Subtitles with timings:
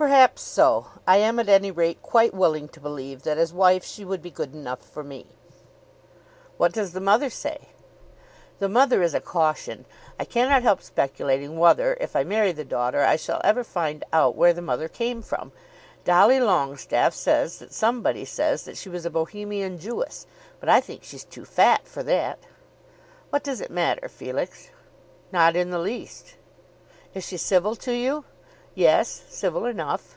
[0.00, 0.86] "Perhaps so.
[1.08, 4.30] I am at any rate quite willing to believe that as wife she would be
[4.30, 5.26] 'good enough for me.'"
[6.56, 7.70] "What does the mother say?"
[8.60, 9.86] "The mother is a caution.
[10.16, 14.36] I cannot help speculating whether, if I marry the daughter, I shall ever find out
[14.36, 15.50] where the mother came from.
[16.04, 20.28] Dolly Longestaffe says that somebody says that she was a Bohemian Jewess;
[20.60, 22.38] but I think she's too fat for that."
[23.30, 24.68] "What does it matter, Felix?"
[25.32, 26.36] "Not in the least."
[27.14, 28.24] "Is she civil to you?"
[28.74, 30.14] "Yes, civil enough."